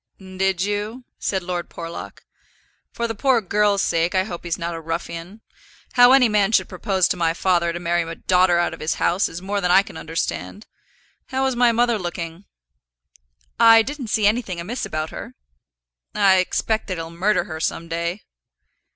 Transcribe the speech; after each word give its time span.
"Did 0.17 0.63
you?" 0.63 1.03
said 1.19 1.43
Lord 1.43 1.69
Porlock. 1.69 2.25
"For 2.91 3.07
the 3.07 3.13
poor 3.13 3.39
girl's 3.39 3.83
sake 3.83 4.15
I 4.15 4.23
hope 4.23 4.43
he's 4.45 4.57
not 4.57 4.73
a 4.73 4.81
ruffian. 4.81 5.41
How 5.93 6.11
any 6.13 6.27
man 6.27 6.51
should 6.53 6.67
propose 6.67 7.07
to 7.09 7.17
my 7.17 7.35
father 7.35 7.71
to 7.71 7.79
marry 7.79 8.01
a 8.01 8.15
daughter 8.15 8.57
out 8.57 8.73
of 8.73 8.79
his 8.79 8.95
house, 8.95 9.29
is 9.29 9.43
more 9.43 9.61
than 9.61 9.69
I 9.69 9.83
can 9.83 9.97
understand. 9.97 10.65
How 11.27 11.43
was 11.43 11.55
my 11.55 11.71
mother 11.71 11.99
looking?" 11.99 12.45
"I 13.59 13.83
didn't 13.83 14.07
see 14.07 14.25
anything 14.25 14.59
amiss 14.59 14.87
about 14.87 15.11
her." 15.11 15.35
"I 16.15 16.37
expect 16.37 16.87
that 16.87 16.97
he'll 16.97 17.11
murder 17.11 17.43
her 17.43 17.59
some 17.59 17.87
day." 17.87 18.23